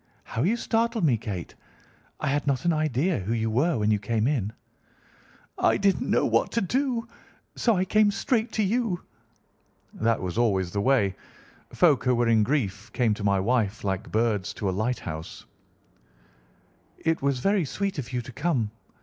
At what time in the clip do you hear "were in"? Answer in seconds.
12.15-12.41